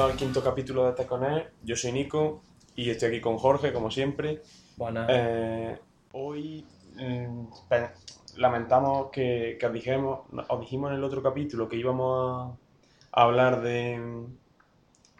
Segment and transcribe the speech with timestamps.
[0.00, 1.52] Bienvenidos al quinto capítulo de Teconet.
[1.62, 2.40] Yo soy Nico
[2.74, 4.40] y estoy aquí con Jorge, como siempre.
[4.78, 5.06] Buenas.
[5.10, 5.78] Eh,
[6.12, 6.64] hoy
[7.68, 7.90] pe-
[8.38, 12.56] lamentamos que, que os, dijimos, os dijimos en el otro capítulo que íbamos
[13.12, 14.24] a, a hablar de,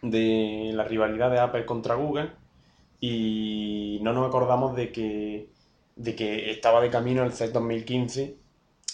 [0.01, 2.31] de la rivalidad de Apple contra Google
[3.01, 5.51] y no nos acordamos de que,
[5.97, 8.35] de que estaba de camino el CES 2015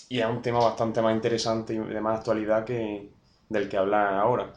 [0.08, 3.08] y es un tema bastante más interesante y de más actualidad que
[3.48, 4.52] del que hablar ahora.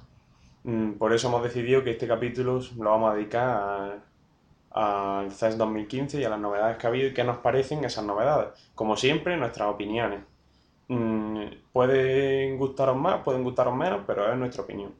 [0.64, 4.02] Mm, Por eso hemos decidido que este capítulo lo vamos a dedicar
[4.72, 8.06] al CES 2015 y a las novedades que ha habido y qué nos parecen esas
[8.06, 8.50] novedades.
[8.76, 10.22] Como siempre, nuestras opiniones.
[10.90, 14.94] Mm, Pueden gustaros más, pueden gustaros menos, pero es nuestra opinión.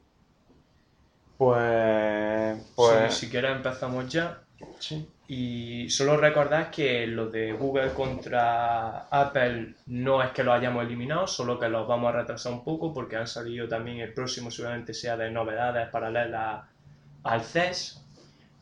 [1.36, 4.42] Pues, pues, si, si quieres empezamos ya.
[4.78, 5.08] sí.
[5.32, 11.28] Y solo recordad que lo de Google contra Apple no es que lo hayamos eliminado,
[11.28, 14.92] solo que los vamos a retrasar un poco porque han salido también el próximo seguramente
[14.92, 16.64] sea de novedades paralelas
[17.22, 18.04] al CES.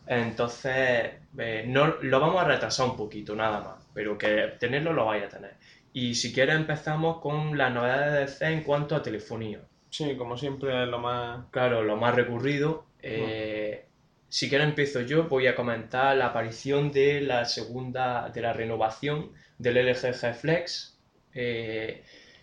[0.07, 5.07] Entonces, eh, no, lo vamos a retrasar un poquito, nada más, pero que tenerlo lo
[5.07, 5.55] vais a tener.
[5.95, 9.61] Y si quieres empezamos con las novedades del CES en cuanto a telefonía.
[9.89, 11.47] Sí, como siempre es lo más...
[11.51, 12.85] Claro, lo más recurrido.
[13.01, 13.88] eh,
[14.29, 19.33] Si quieres empiezo yo, voy a comentar la aparición de la segunda, de la renovación
[19.59, 20.99] del LG G Flex.
[21.35, 22.03] eh,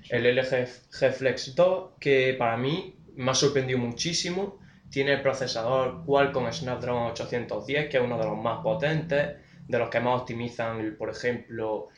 [0.10, 4.60] el LG G Flex 2, que para mí me ha sorprendido muchísimo.
[4.90, 9.90] Tiene el procesador Qualcomm Snapdragon 810, que es uno de los más potentes, de los
[9.90, 11.90] que más optimizan, por ejemplo,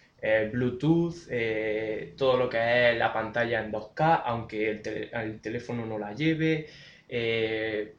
[0.51, 6.13] Bluetooth, eh, todo lo que es la pantalla en 2K, aunque el teléfono no la
[6.13, 6.67] lleve.
[7.09, 7.93] eh,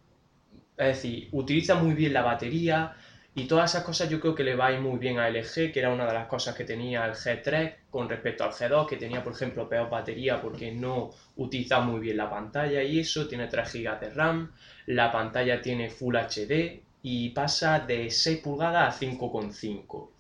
[0.79, 2.95] es decir, utiliza muy bien la batería
[3.35, 5.93] y todas esas cosas yo creo que le va muy bien a LG, que era
[5.93, 9.33] una de las cosas que tenía el G3 con respecto al G2, que tenía, por
[9.33, 14.01] ejemplo, peor batería porque no utiliza muy bien la pantalla y eso, tiene 3 GB
[14.01, 14.53] de RAM,
[14.87, 20.11] la pantalla tiene Full HD y pasa de 6 pulgadas a 5,5.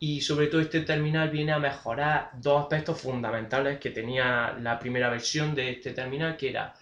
[0.00, 5.10] Y sobre todo este terminal viene a mejorar dos aspectos fundamentales que tenía la primera
[5.10, 6.74] versión de este terminal, que era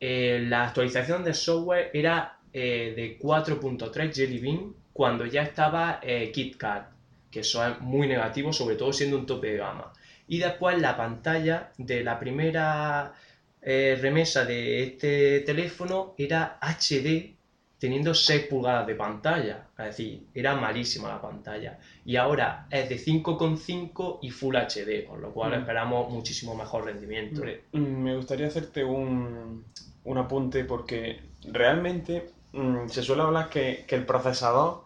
[0.00, 6.30] eh, la actualización de software era eh, de 4.3 Jelly Bean cuando ya estaba eh,
[6.32, 6.88] KitKat,
[7.30, 9.92] que eso es muy negativo, sobre todo siendo un tope de gama.
[10.26, 13.12] Y después la pantalla de la primera
[13.60, 17.34] eh, remesa de este teléfono era HD
[17.78, 21.78] teniendo 6 pulgadas de pantalla, es decir, era malísima la pantalla.
[22.06, 25.60] Y ahora es de 5,5 y Full HD, con lo cual Mm.
[25.60, 27.42] esperamos muchísimo mejor rendimiento.
[27.72, 29.62] Mm, me gustaría hacerte un,
[30.04, 31.20] un apunte porque
[31.52, 34.84] realmente mm, se suele hablar que, que el procesador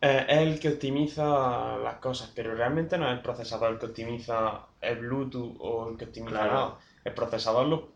[0.00, 3.86] eh, es el que optimiza las cosas, pero realmente no es el procesador el que
[3.86, 6.52] optimiza el Bluetooth o el que optimiza Claro.
[6.52, 6.78] nada.
[7.04, 7.88] El procesador, lo,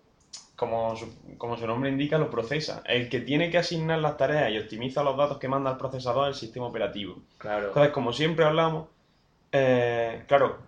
[0.56, 2.82] como, su, como su nombre indica, lo procesa.
[2.86, 6.28] El que tiene que asignar las tareas y optimiza los datos que manda el procesador
[6.30, 7.16] es el sistema operativo.
[7.38, 7.68] Claro.
[7.68, 8.88] Entonces, como siempre hablamos,
[9.52, 10.58] eh, claro,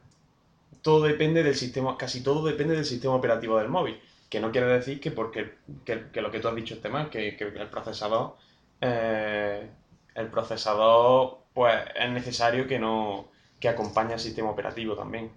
[0.82, 4.00] todo depende del sistema, casi todo depende del sistema operativo del móvil.
[4.28, 7.10] Que no quiere decir que porque que, que lo que tú has dicho esté mal,
[7.10, 8.36] que, que el procesador,
[8.80, 9.70] eh,
[10.14, 13.30] el procesador, pues es necesario que no,
[13.60, 15.32] que acompañe al sistema operativo también.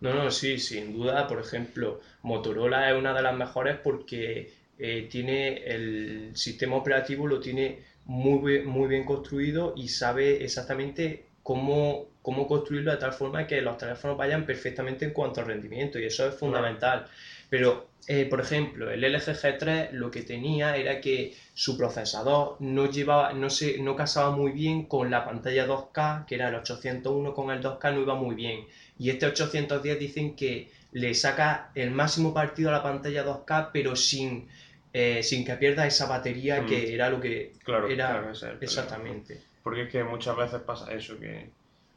[0.00, 5.08] No, no, sí, sin duda, por ejemplo, Motorola es una de las mejores porque eh,
[5.10, 12.06] tiene el sistema operativo, lo tiene muy, bien- muy bien construido y sabe exactamente cómo,
[12.22, 16.04] cómo construirlo de tal forma que los teléfonos vayan perfectamente en cuanto al rendimiento y
[16.04, 17.06] eso es fundamental.
[17.50, 22.90] Pero, eh, por ejemplo, el LG G3 lo que tenía era que su procesador no
[22.90, 27.34] llevaba, no se, no casaba muy bien con la pantalla 2K, que era el 801
[27.34, 28.66] con el 2K, no iba muy bien.
[28.98, 33.94] Y este 810 dicen que le saca el máximo partido a la pantalla 2K, pero
[33.96, 34.48] sin,
[34.92, 36.66] eh, sin que pierda esa batería Mm.
[36.66, 39.40] que era lo que Claro, era claro, es exactamente.
[39.62, 41.50] Porque es que muchas veces pasa eso, que,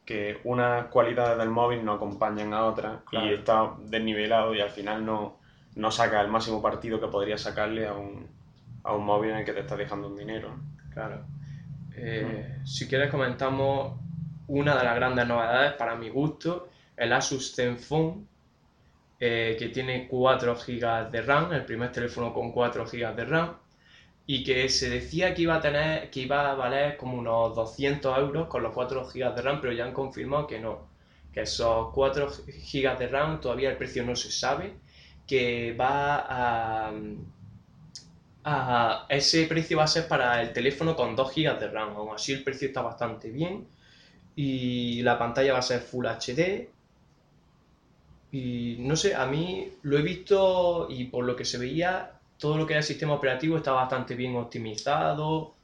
[0.04, 3.34] que unas cualidades del móvil no acompañan a otras y Claro.
[3.34, 5.38] está desnivelado y al final no,
[5.74, 8.26] no saca el máximo partido que podría sacarle a un,
[8.82, 10.54] a un móvil en el que te estás dejando un dinero.
[10.92, 11.24] Claro.
[11.94, 13.98] Eh, si quieres comentamos
[14.48, 18.24] una de las grandes novedades para mi gusto, el Asus Zenfone,
[19.18, 23.56] eh, que tiene 4 GB de RAM, el primer teléfono con 4 GB de RAM,
[24.26, 28.18] y que se decía que iba a tener, que iba a valer como unos 200
[28.18, 30.86] euros con los 4 GB de RAM, pero ya han confirmado que no,
[31.32, 34.74] que esos 4 GB de RAM todavía el precio no se sabe,
[35.26, 36.92] que va a,
[38.44, 42.14] a- ese precio va a ser para el teléfono con 2 GB de RAM, aún
[42.14, 43.68] así el precio está bastante bien,
[44.36, 46.70] y la pantalla va a ser Full HD,
[48.30, 52.56] y no sé, a mí lo he visto y por lo que se veía, todo
[52.56, 55.54] lo que era el sistema operativo está bastante bien optimizado.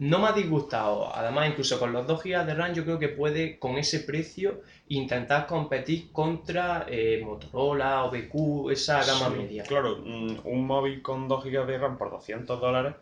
[0.00, 1.14] No me ha disgustado.
[1.14, 4.62] Además, incluso con los 2 GB de RAM, yo creo que puede, con ese precio,
[4.88, 9.62] intentar competir contra eh, Motorola, OBQ, esa gama Sí, media.
[9.64, 12.94] Claro, mm, un móvil con 2 GB de RAM por 200 dólares.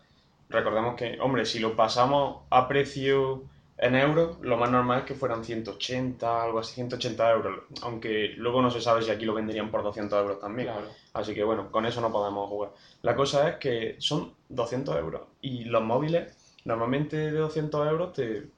[0.48, 3.44] Recordemos que, hombre, si lo pasamos a precio
[3.76, 7.60] en euros, lo más normal es que fueran 180, algo así, 180 euros.
[7.82, 10.66] Aunque luego no se sabe si aquí lo venderían por 200 euros también.
[10.66, 10.88] Claro.
[11.12, 12.72] Así que bueno, con eso no podemos jugar.
[13.02, 16.37] La cosa es que son 200 euros y los móviles
[16.68, 18.48] normalmente de 200 euros te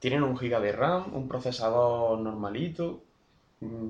[0.00, 3.02] tienen un giga de RAM, un procesador normalito,
[3.60, 3.88] mm,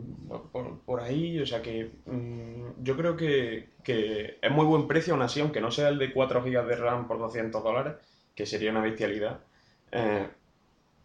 [0.85, 5.23] por, ahí, o sea que mm, yo creo que, que es muy buen precio aún
[5.23, 7.95] así, aunque no sea el de 4 gigas de RAM por 200 dólares,
[8.35, 9.41] que sería una bestialidad.
[9.93, 10.29] eh,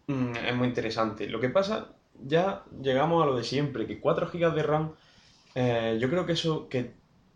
[0.07, 1.27] mm, es muy interesante.
[1.27, 1.93] Lo que pasa,
[2.25, 4.93] ya llegamos a lo de siempre, que 4 gigas de RAM
[5.55, 6.93] eh, yo creo que eso, que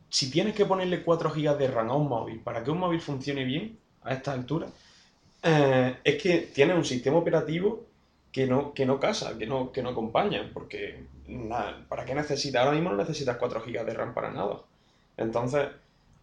[0.09, 3.01] si tienes que ponerle 4 GB de RAM a un móvil para que un móvil
[3.01, 4.67] funcione bien a esta altura,
[5.43, 7.85] eh, es que tiene un sistema operativo
[8.31, 11.03] que no, que no casa, que no, que no acompaña, porque
[11.87, 12.61] ¿para qué necesitas?
[12.61, 14.61] Ahora mismo no necesitas 4 GB de RAM para nada.
[15.17, 15.67] Entonces,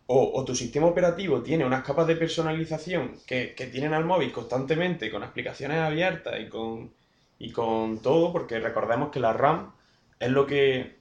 [0.06, 4.32] o, o tu sistema operativo tiene unas capas de personalización que, que tienen al móvil
[4.32, 6.92] constantemente, con aplicaciones abiertas y con,
[7.38, 9.72] y con todo, porque recordemos que la RAM
[10.18, 10.96] es lo que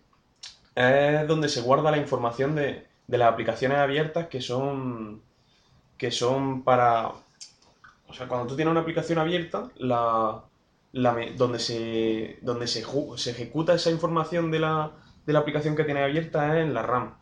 [0.76, 5.22] es donde se guarda la información de, de las aplicaciones abiertas que son,
[5.98, 7.14] que son para...
[8.08, 10.44] O sea, cuando tú tienes una aplicación abierta, la,
[10.92, 12.84] donde, se, donde se,
[13.18, 14.92] se ejecuta esa información de la,
[15.26, 17.16] de la aplicación que tienes abierta es en la RAM.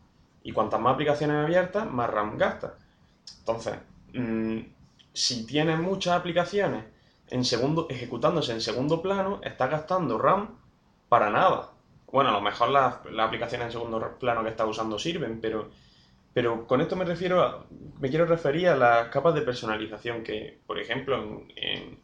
[0.43, 2.73] Y cuantas más aplicaciones abiertas, más RAM gastas.
[3.39, 3.75] Entonces,
[4.13, 4.59] mm,
[5.13, 6.85] si tienes muchas aplicaciones
[7.29, 10.59] en segundo, ejecutándose en segundo plano, estás gastando RAM
[11.09, 11.71] para nada.
[12.11, 15.69] Bueno, a lo mejor las, las aplicaciones en segundo plano que estás usando sirven, pero,
[16.35, 17.65] pero con esto me refiero a,
[18.01, 21.17] me quiero referir a las capas de personalización que, por ejemplo,
[21.57, 21.99] en,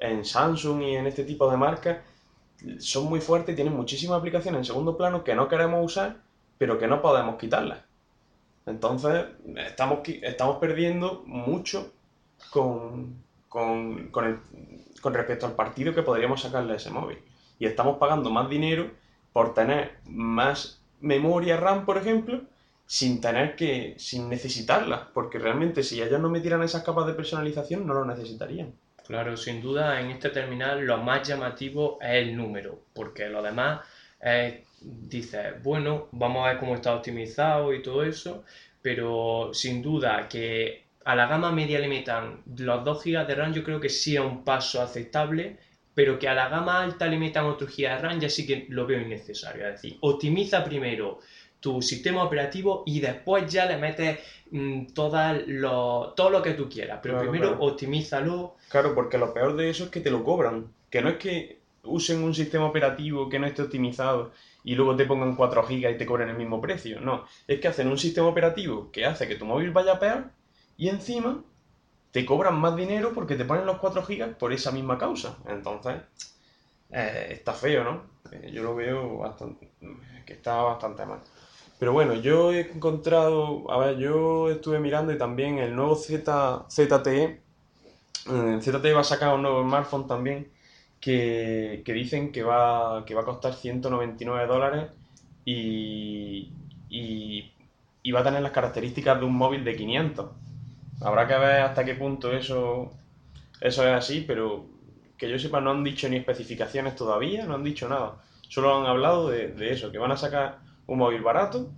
[0.00, 1.98] en- Samsung y en este tipo de marcas
[2.78, 6.18] son muy fuertes y tienen muchísimas aplicaciones en segundo plano que no queremos usar,
[6.58, 7.80] pero que no podemos quitarlas.
[8.66, 9.26] Entonces,
[9.56, 11.92] estamos, estamos perdiendo mucho
[12.52, 14.40] con, con, con, el-
[15.02, 17.18] con respecto al partido que podríamos sacarle a ese móvil.
[17.58, 18.90] Y estamos pagando más dinero
[19.32, 22.42] por tener más memoria RAM, por ejemplo,
[22.86, 27.86] sin tener que, sin necesitarla, porque realmente si ellos no metieran esas capas de personalización
[27.86, 28.72] no lo necesitarían.
[29.06, 33.80] Claro, sin duda en este terminal lo más llamativo es el número, porque lo demás
[34.20, 38.44] es, dices, bueno, vamos a ver cómo está optimizado y todo eso,
[38.82, 43.52] pero sin duda que a la gama media le metan los 2 GB de RAM,
[43.52, 45.58] yo creo que sí es un paso aceptable,
[45.94, 48.66] pero que a la gama alta le metan otro GB de RAM ya sí que
[48.68, 49.66] lo veo innecesario.
[49.66, 51.20] Es decir, optimiza primero
[51.66, 54.20] tu sistema operativo y después ya le metes
[54.52, 57.64] mm, todas lo- todo lo que tú quieras, pero Claro, primero claro.
[57.66, 58.56] optimízalo.
[58.68, 60.56] Claro, porque lo peor de eso es que te lo cobran.
[60.90, 64.30] Que no es que usen un sistema operativo que no esté optimizado
[64.62, 67.00] y luego te pongan 4 GB y te cobren el mismo precio.
[67.00, 70.30] No, es que hacen un sistema operativo que hace que tu móvil vaya peor
[70.76, 71.42] y encima
[72.12, 75.36] te cobran más dinero porque te ponen los 4 GB por esa misma causa.
[75.48, 75.96] Entonces,
[76.90, 78.02] eh, está feo, ¿no?
[78.32, 79.70] Eh, yo lo veo bastante,
[80.26, 81.20] que está bastante mal.
[81.78, 86.66] Pero bueno, yo he encontrado, a ver, yo estuve mirando y también el nuevo Z,
[86.70, 87.40] ZTE,
[88.28, 90.48] eh, ZTE va a sacar un nuevo smartphone también
[91.00, 94.90] que, que dicen que va, que va a costar 199 dólares
[95.44, 96.52] y,
[96.88, 97.52] y,
[98.02, 100.30] y va a tener las características de un móvil de 500.
[101.02, 102.90] Habrá que ver hasta qué punto eso,
[103.60, 104.66] eso es así, pero
[105.18, 108.16] que yo sepa no han dicho ni especificaciones todavía, no han dicho nada.
[108.48, 111.70] Solo han hablado de, de eso, que van a sacar un móvil barato,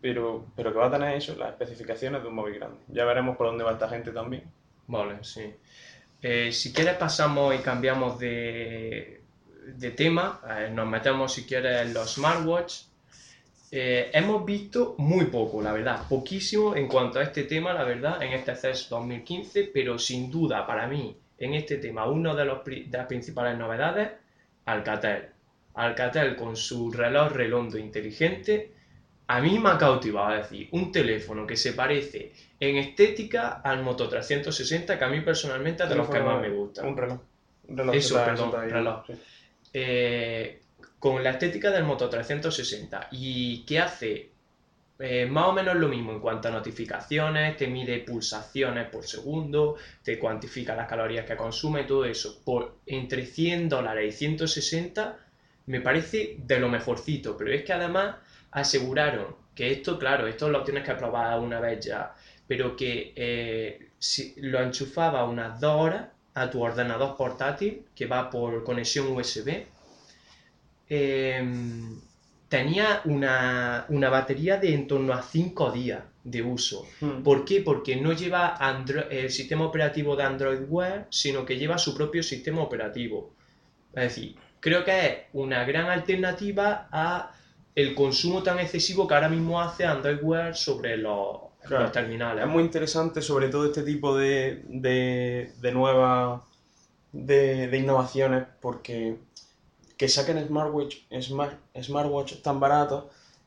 [0.00, 2.78] pero, pero que va a tener eso, las especificaciones de un móvil grande.
[2.88, 4.44] Ya veremos por dónde va esta gente también.
[4.86, 5.54] Vale, sí.
[6.22, 9.22] Eh, si quieres pasamos y cambiamos de,
[9.76, 12.90] de tema, Eh, nos metemos si quieres en los smartwatch
[13.72, 18.20] eh, hemos visto muy poco, la verdad, poquísimo en cuanto a este tema, la verdad,
[18.20, 22.64] en este CES 2015, pero sin duda para mí, en este tema, uno de, los,
[22.64, 24.10] de las principales novedades,
[24.64, 25.29] Alcatel.
[25.74, 28.72] Alcatel con su reloj redondo inteligente,
[29.26, 33.82] a mí me ha cautivado, es decir, un teléfono que se parece en estética al
[33.82, 36.82] Moto 360, que a mí personalmente es de los que más me gusta.
[36.82, 37.20] Un reloj.
[37.68, 39.06] Un reloj Eso, perdón, ZI, reloj.
[39.06, 39.12] sí.
[39.72, 40.62] eh,
[40.98, 44.30] con la estética del Moto 360 y que hace
[44.98, 49.76] eh, más o menos lo mismo en cuanto a notificaciones, te mide pulsaciones por segundo,
[50.02, 55.18] te cuantifica las calorías que consume, todo eso, por entre 100 dólares y 160
[55.66, 58.16] me parece de lo mejorcito, pero es que además
[58.52, 62.14] aseguraron que esto, claro, esto lo tienes que probar una vez ya,
[62.46, 68.30] pero que eh, si lo enchufaba unas dos horas a tu ordenador portátil que va
[68.30, 69.66] por conexión USB.
[70.88, 72.00] em,
[72.48, 76.86] tenía una, una batería de en torno a 5 días de uso.
[77.00, 77.22] Mm.
[77.22, 77.60] ¿Por qué?
[77.60, 82.22] Porque no lleva Andro- el sistema operativo de Android Wear, sino que lleva su propio
[82.22, 83.34] sistema operativo.
[83.92, 87.32] Es decir, creo que es una gran alternativa a
[87.74, 91.84] el consumo tan excesivo que ahora mismo hace Android Wear sobre los, Claro.
[91.84, 92.44] los terminales.
[92.44, 96.42] Es muy interesante, sobre todo este tipo de, de, de nuevas
[97.12, 99.18] de, de innovaciones, porque
[99.96, 103.04] que saquen smartwatch, smart, smartwatch tan baratos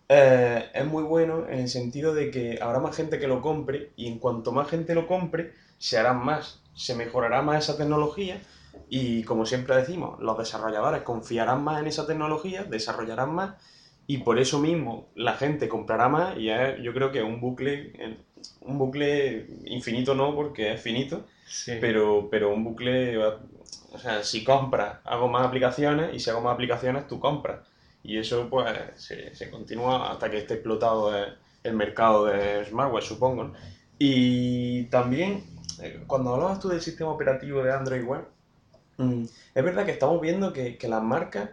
[0.10, 3.91] eh, es muy bueno en el sentido de que habrá más gente que lo compre
[3.96, 8.41] y en cuanto más gente lo compre, se harán más, se mejorará más esa tecnología
[8.89, 13.56] y como siempre decimos, los desarrolladores confiarán más en esa tecnología, desarrollarán más
[14.08, 17.94] y por eso mismo la gente comprará más y es, yo creo que un bucle,
[18.62, 21.74] un bucle infinito no porque es finito, Sí.
[21.80, 26.53] pero, pero un bucle, o sea, si compras, hago más aplicaciones y si hago más
[26.53, 27.60] aplicaciones, tú compras.
[28.01, 28.65] Y eso pues
[28.96, 33.44] se, se continúa hasta que esté explotado el, el mercado de smartwatch, supongo.
[33.46, 33.53] ¿no?
[34.00, 35.44] Y también,
[35.82, 38.25] eh, cuando hablabas tú del sistema operativo de Android Wear,
[38.97, 39.23] mm,
[39.55, 41.50] es verdad que estamos viendo que, que las marcas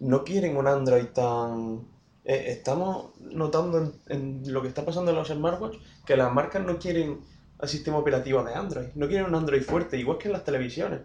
[0.00, 1.80] no quieren un Android tan...
[2.24, 6.64] eh, estamos notando en, en lo que está pasando en los smartwatch que las marcas
[6.64, 7.20] no quieren
[7.60, 11.00] el sistema operativo de Android, no quieren un Android fuerte, igual que en las televisiones.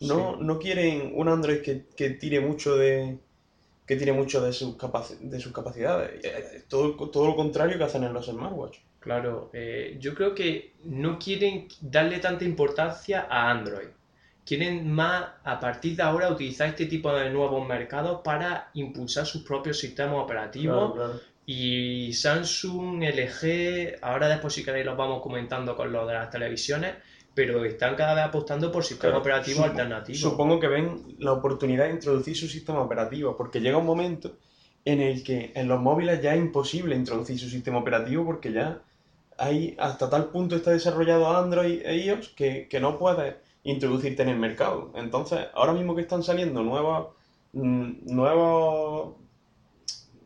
[0.00, 3.18] No, no quieren un Android que, que tire mucho de
[3.86, 6.24] que tire mucho de sus, capaci- de sus capacidades.
[6.24, 8.78] Eh, Todo, todo lo contrario que hacen en los smartwatch.
[9.00, 13.88] Claro, eh, yo creo que no quieren darle tanta importancia a Android.
[14.44, 19.42] Quieren más, a partir de ahora, utilizar este tipo de nuevos mercados para impulsar sus
[19.44, 20.94] propios sistemas operativos.
[21.44, 26.94] Y Samsung, LG, ahora después si queréis los vamos comentando con lo de las televisiones,
[27.34, 30.20] pero están cada vez apostando por sistemas Claro, operativos supo- alternativos.
[30.20, 34.36] Supongo que ven la oportunidad de introducir su sistema operativo, porque llega un momento
[34.84, 38.82] en el que en los móviles ya es imposible introducir su sistema operativo porque ya
[39.38, 43.34] hay hasta tal punto está desarrollado Android e iOS que, que no puedes
[43.64, 44.92] introducirte en el mercado.
[44.96, 47.08] Entonces, ahora mismo que están saliendo nuevos,
[47.52, 49.14] mm, nuevos,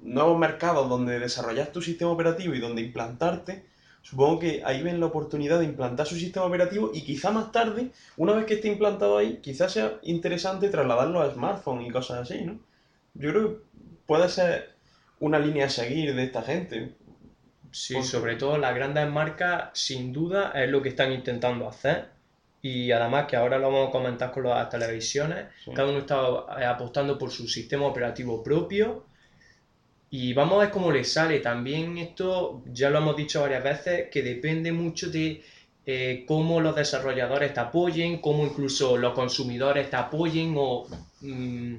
[0.03, 3.65] nuevos mercados donde desarrollar tu sistema operativo y donde implantarte,
[4.03, 7.91] supongo que ahí ven la oportunidad de implantar su sistema operativo y quizá más tarde
[8.17, 12.43] una vez que esté implantado ahí, quizás sea interesante trasladarlo a smartphone y cosas así,
[12.45, 12.59] ¿no?
[13.15, 13.61] Yo creo que
[14.07, 14.77] puede ser
[15.19, 16.95] una línea a seguir de esta gente.
[17.73, 22.16] Sí, Porque- sobre todo las grandes marcas, sin duda, es lo que están intentando hacer.
[22.69, 25.71] Y además que ahora lo vamos a comentar con las televisiones, Sí.
[25.75, 26.17] cada uno está
[26.61, 29.05] eh, apostando por su sistema operativo propio.
[30.11, 31.41] Y vamos a ver cómo le sale.
[31.41, 35.43] También esto, ya lo hemos dicho varias veces, que depende mucho de
[35.85, 40.87] eh, cómo los desarrolladores te apoyen, cómo incluso los consumidores te apoyen o...
[41.21, 41.75] mm,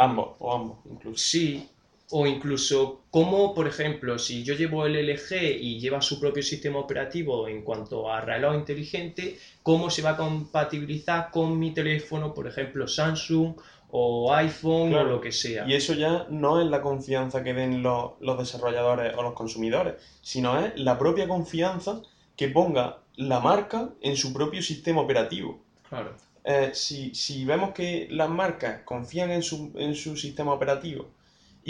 [0.00, 1.18] Ambos, o ambos, incluso.
[1.18, 1.68] Sí,
[2.10, 6.78] o incluso cómo, por ejemplo, si yo llevo el LG y lleva su propio sistema
[6.78, 12.46] operativo en cuanto a reloj inteligente, cómo se va a compatibilizar con mi teléfono, por
[12.46, 13.54] ejemplo, Samsung
[13.90, 15.08] o iPhone Claro.
[15.08, 15.66] o lo que sea.
[15.66, 19.94] Y eso ya no es la confianza que den los, los desarrolladores o los consumidores,
[20.22, 22.02] sino es la propia confianza
[22.36, 25.58] que ponga la marca en su propio sistema operativo.
[25.88, 31.08] Claro, Eh, si, si vemos que las marcas confían en su, en su sistema operativo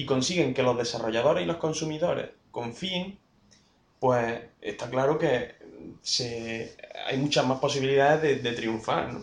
[0.01, 3.19] y consiguen que los desarrolladores y los consumidores confíen,
[3.99, 5.57] pues está claro que
[6.03, 6.77] se,
[7.07, 9.23] hay muchas más posibilidades de, de triunfar, ¿no?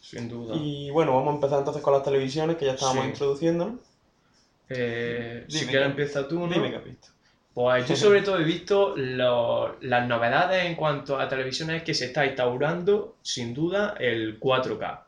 [0.00, 0.54] sin duda.
[0.56, 3.10] Y bueno, vamos a empezar entonces con las televisiones que ya estábamos Sí.
[3.10, 3.78] introduciendo.
[4.68, 6.52] Eh, si quieres ¿qué- empieza tú, ¿no?
[6.52, 7.08] Dime qué has visto.
[7.54, 12.06] Pues yo sobre todo he visto lo- las novedades en cuanto a televisiones que se
[12.06, 15.02] está instaurando, sin duda, el 4K.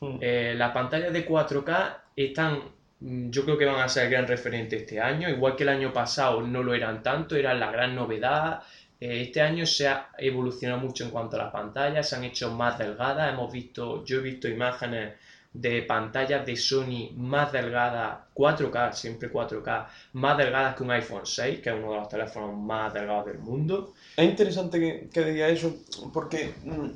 [0.00, 0.18] Hmm.
[0.20, 2.62] Eh, las pantallas de 4K están
[3.00, 5.92] yo creo que van a ser el gran referente este año, igual que el año
[5.92, 8.62] pasado no lo eran tanto, eran la gran novedad.
[9.00, 12.50] Eh, Este año se ha evolucionado mucho en cuanto a las pantallas, se han hecho
[12.52, 15.14] más delgadas, hemos visto, yo he visto imágenes
[15.52, 21.60] de pantallas de Sony más delgadas, 4K, siempre 4K, más delgadas que un iPhone 6,
[21.60, 23.94] que es uno de los teléfonos más delgados del mundo.
[24.16, 25.74] Es interesante que, que diga eso,
[26.12, 26.90] porque mm,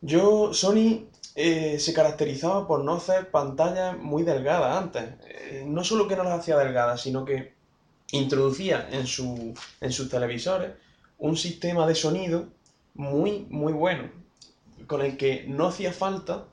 [0.00, 5.04] yo, Sony eh, se caracterizaba por no hacer pantallas muy delgadas antes.
[5.26, 7.54] Eh, no solo que no las hacía delgadas, sino que
[8.12, 10.72] introducía en, su, en sus televisores
[11.18, 12.48] un sistema de sonido
[12.94, 14.10] muy, muy bueno,
[14.86, 16.44] con el que no hacía falta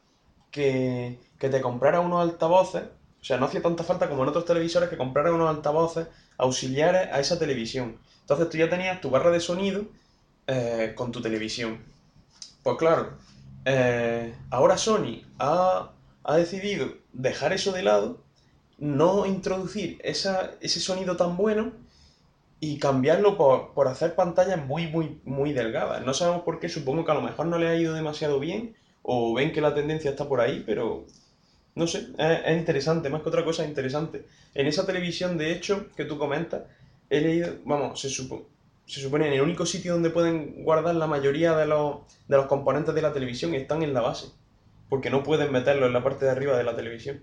[0.52, 2.84] que, que te comprara unos altavoces,
[3.22, 6.08] o sea, no hacía tanta falta como en otros televisores que comprara unos altavoces
[6.38, 7.98] auxiliares a esa televisión.
[8.22, 9.84] Entonces tú ya tenías tu barra de sonido
[10.48, 11.84] eh, con tu televisión.
[12.64, 13.18] Pues claro,
[13.70, 15.92] eh, ahora Sony ha,
[16.24, 18.24] ha decidido dejar eso de lado,
[18.80, 21.74] no introducir ese sonido tan bueno
[22.60, 26.06] y cambiarlo por, por hacer pantallas muy, muy, muy delgadas.
[26.06, 28.76] No sabemos por qué, supongo que a lo mejor no le ha ido demasiado bien
[29.04, 31.06] o ven que la tendencia está por ahí, pero
[31.76, 34.26] no sé, es, es interesante, más que otra cosa es interesante.
[34.54, 36.64] En esa televisión, de hecho, que tú comentas,
[37.10, 38.48] he leído, vamos, se, supo-
[38.90, 42.48] se supone en el único sitio donde pueden guardar la mayoría de los, de los
[42.48, 44.30] componentes de la televisión están en la base,
[44.90, 47.22] porque no pueden meterlo en la parte de arriba de la televisión.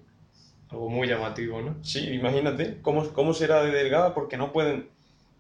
[0.69, 1.75] Algo muy llamativo, ¿no?
[1.83, 4.89] Sí, imagínate cómo, cómo será de delgada, porque no pueden,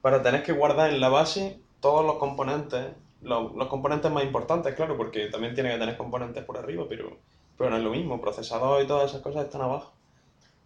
[0.02, 2.86] para tener que guardar en la base todos los componentes,
[3.22, 7.18] los, los componentes más importantes, claro, porque también tiene que tener componentes por arriba, pero,
[7.56, 9.95] pero no es lo mismo, procesador y todas esas cosas están abajo.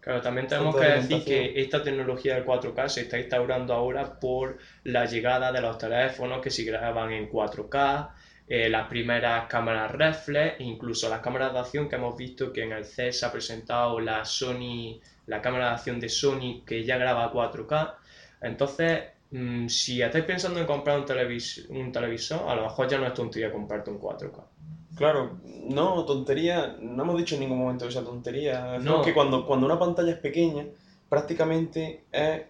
[0.00, 4.18] Claro, también tenemos que de decir que esta tecnología del 4K se está instaurando ahora
[4.18, 8.14] por la llegada de los teléfonos que se graban en 4K,
[8.48, 12.72] eh, las primeras cámaras reflex, incluso las cámaras de acción que hemos visto que en
[12.72, 16.96] el CES se ha presentado la Sony, la cámara de acción de Sony que ya
[16.98, 17.98] graba 4K.
[18.40, 22.98] Entonces, mm, si estáis pensando en comprar un, televis- un televisor, a lo mejor ya
[22.98, 24.48] no es tontería comprarte un 4K.
[24.96, 28.76] Claro, no, tontería, no hemos dicho en ningún momento esa tontería.
[28.76, 29.02] Es No.
[29.02, 30.66] que cuando, cuando una pantalla es pequeña,
[31.08, 32.42] prácticamente es,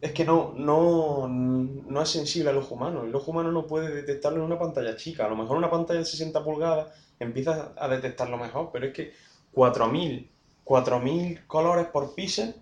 [0.00, 3.04] es que no, no, no es sensible al ojo humano.
[3.04, 5.26] El ojo humano no puede detectarlo en una pantalla chica.
[5.26, 9.12] A lo mejor una pantalla de 60 pulgadas empieza a detectarlo mejor, pero es que
[9.52, 10.30] 4000,
[10.64, 12.54] 4000 colores por píxel,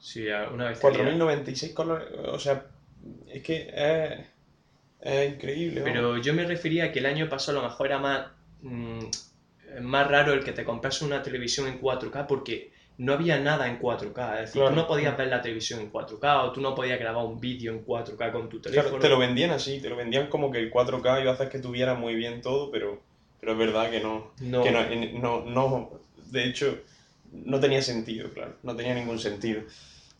[0.00, 2.66] Sí, una vez 4096 colores, o sea,
[3.26, 4.26] es que es,
[5.04, 5.80] es increíble.
[5.80, 5.92] vamos.
[5.92, 8.26] Pero yo me refería a que el año pasado a lo mejor era más,
[8.62, 8.98] mm,
[9.82, 13.78] más raro el que te comprase una televisión en 4K porque no había nada en
[13.80, 14.34] 4K.
[14.34, 14.70] Es decir, Claro.
[14.70, 17.72] tú no podías ver la televisión en 4K o tú no podías grabar un vídeo
[17.72, 19.02] en 4K con tu Claro, teléfono.
[19.02, 21.58] te lo vendían así, te lo vendían como que el 4K iba a hacer que
[21.58, 23.00] tuviera muy bien todo, pero,
[23.40, 24.62] pero es verdad que no, No.
[24.62, 24.80] que no,
[25.20, 25.90] no, no,
[26.30, 26.78] de hecho,
[27.32, 29.62] no tenía sentido, claro, no tenía ningún sentido.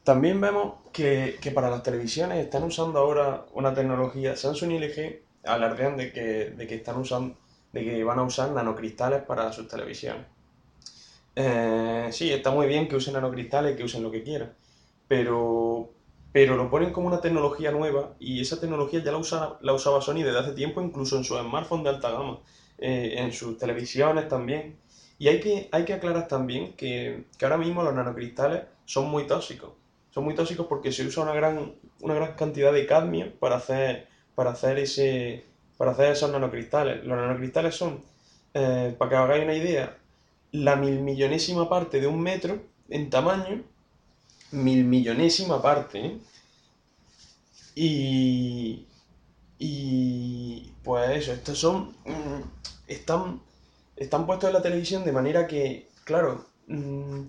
[0.04, 5.22] También vemos que, que para las televisiones están usando ahora una tecnología, Samsung y LG
[5.44, 7.36] alardean de que, de que están usando,
[7.72, 10.26] de que van a usar nanocristales para sus televisiones.
[11.36, 14.52] Eh, sí, está muy bien que usen nanocristales, que usen lo que quieran,
[15.08, 15.90] pero,
[16.32, 20.22] pero lo ponen como una tecnología nueva y esa tecnología ya la la usaba Sony
[20.22, 22.40] desde hace tiempo, incluso en sus smartphones de alta gama,
[22.78, 24.76] eh, en sus televisiones también.
[25.18, 29.26] Y hay que, hay que aclarar también que, que ahora mismo los nanocristales son muy
[29.26, 29.70] tóxicos.
[30.14, 34.07] Son muy tóxicos porque se usa una gran, una gran cantidad de cadmio para hacer,
[34.37, 35.44] para hacer, ese,
[35.77, 37.05] para hacer esos nanocristales.
[37.05, 38.00] Los nanocristales son,
[38.55, 39.98] eh, para que os hagáis una idea,
[40.53, 43.64] la mil millonésima parte de un metro en tamaño,
[44.53, 46.18] mil millonésima parte, ¿eh?
[47.74, 48.87] Y,
[49.59, 52.42] y pues eso, estos son, mm,
[52.87, 53.40] están,
[53.96, 57.20] están puestos en la televisión de manera que, claro, mm,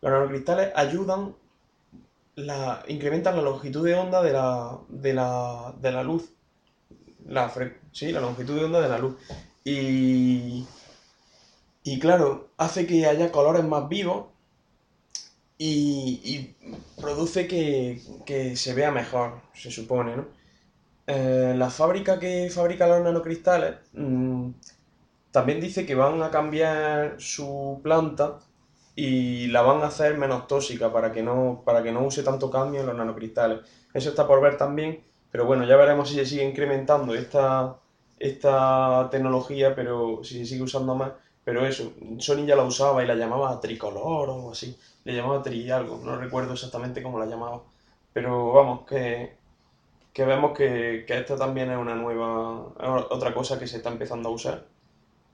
[0.00, 1.36] los nanocristales ayudan,
[2.36, 6.30] la, incrementan la longitud de onda de la, de la, de la luz,
[7.26, 7.52] la,
[7.92, 9.16] sí, la longitud de onda de la luz.
[9.64, 10.66] Y,
[11.82, 14.26] y claro, hace que haya colores más vivos
[15.58, 16.56] y, y
[17.00, 20.26] produce que, que se vea mejor, se supone, ¿no?
[21.06, 24.50] Eh, la fábrica que fabrica los nanocristales mm,
[25.30, 28.38] también dice que van a cambiar su planta
[28.96, 32.50] y la van a hacer menos tóxica para que no, para que no use tanto
[32.50, 33.60] cadmio en los nanocristales.
[33.92, 37.76] Eso está por ver también, pero bueno, ya veremos si se sigue incrementando esta,
[38.18, 41.12] esta tecnología, pero si se sigue usando más.
[41.44, 44.78] Pero eso, Sony ya la usaba y la llamaba tricolor o así.
[45.04, 47.62] Le llamaba tri algo, no recuerdo exactamente cómo la llamaba.
[48.12, 49.36] Pero vamos, que,
[50.12, 52.68] que vemos que, que esta también es una nueva,
[53.10, 54.66] otra cosa que se está empezando a usar.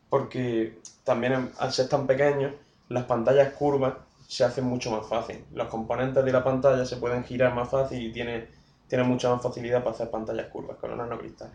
[0.09, 2.55] Porque también al ser tan pequeños,
[2.91, 3.95] las pantallas curvas
[4.27, 5.45] se hace mucho más fácil.
[5.55, 8.49] Los componentes de la pantalla se pueden girar más fácil y tiene,
[8.89, 11.55] tiene mucha más facilidad para hacer pantallas curvas con los nanocristales.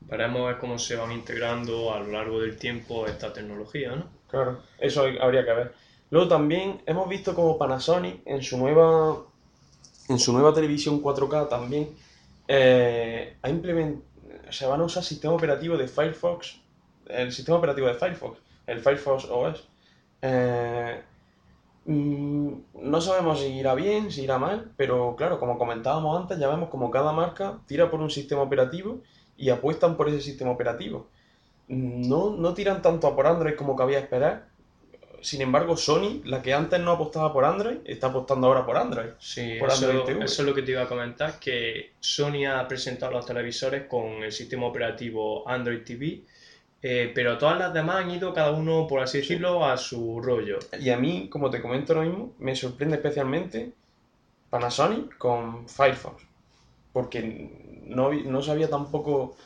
[0.00, 4.06] Veremos a ver cómo se van integrando a lo largo del tiempo esta tecnología, ¿no?
[4.28, 5.74] Claro, eso habría que ver.
[6.10, 9.18] Luego también hemos visto como Panasonic en su nueva,
[10.08, 11.90] en su nueva televisión 4K también
[12.46, 14.00] eh, ha implement-
[14.48, 16.58] o sea, van a usar sistema operativo de Firefox,
[17.06, 19.68] el sistema operativo de Firefox, el Firefox OS.
[20.22, 21.00] Eh,
[21.86, 22.52] mm,
[22.82, 26.68] no sabemos si irá bien, si irá mal, pero claro, como comentábamos antes, ya vemos
[26.70, 29.00] como cada marca tira por un sistema operativo
[29.36, 31.08] y apuestan por ese sistema operativo.
[31.68, 34.48] No, no tiran tanto a por Android como cabía esperar.
[35.20, 39.10] Sin embargo, Sony, la que antes no apostaba por Android, está apostando ahora por Android.
[39.18, 40.24] Sí, Por eso, Android TV.
[40.24, 44.22] eso es lo que te iba a comentar, que Sony ha presentado los televisores con
[44.22, 46.22] el sistema operativo Android TV,
[46.82, 50.58] eh, pero todas las demás han ido cada uno, por así decirlo, a su rollo.
[50.80, 53.72] Y a mí, como te comento ahora mismo, me sorprende especialmente
[54.50, 56.22] Panasonic con Firefox.
[56.92, 59.36] Porque no, no sabía tampoco,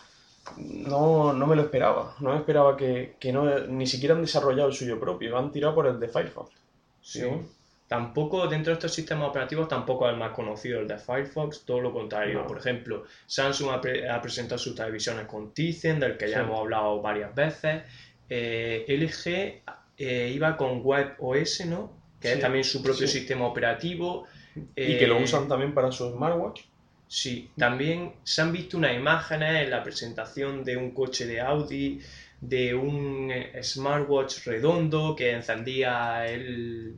[0.59, 2.15] no, no me lo esperaba.
[2.21, 5.75] No me esperaba que, que no, ni siquiera han desarrollado el suyo propio, han tirado
[5.75, 6.51] por el de Firefox.
[7.01, 7.23] Sí.
[7.93, 11.79] Tampoco, dentro de estos sistemas operativos, tampoco es el más conocido el de Firefox, todo
[11.83, 12.41] lo contrario.
[12.41, 12.47] No.
[12.47, 16.43] Por ejemplo, Samsung ha, pre- ha presentado sus televisiones con Tizen, del que ya Sí.
[16.45, 17.83] hemos hablado varias veces.
[18.31, 19.63] Eh, LG
[19.99, 21.93] eh, iba con WebOS, ¿no?
[22.19, 23.19] Que es también su propio sí.
[23.19, 24.25] sistema operativo.
[24.75, 26.63] Y que lo Eh, usan también para su smartwatch.
[27.09, 32.01] Sí, también se han visto unas imágenes en la presentación de un coche de Audi,
[32.41, 33.31] de un
[33.63, 36.95] smartwatch redondo que encendía el,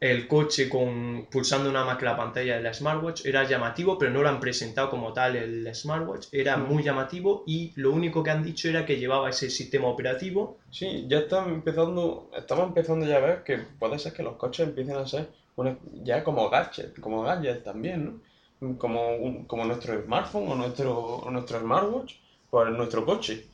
[0.00, 3.26] el coche con, pulsando una más que la pantalla del smartwatch.
[3.26, 6.28] Era llamativo, pero no lo han presentado como tal el smartwatch.
[6.32, 6.68] Era Mm.
[6.72, 10.58] muy llamativo y lo único que han dicho era que llevaba ese sistema operativo.
[10.70, 14.68] Sí, ya está empezando, estamos empezando ya a ver que puede ser que los coches
[14.68, 18.22] empiecen a ser una- ya como gadget, como gadget también,
[18.60, 18.78] ¿no?
[18.78, 22.14] Como, un- como nuestro smartphone o nuestro, o nuestro smartwatch,
[22.50, 23.46] pues nuestro coche.